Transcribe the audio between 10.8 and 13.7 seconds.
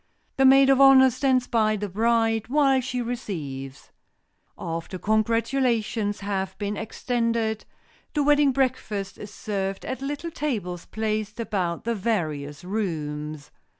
placed about the various rooms.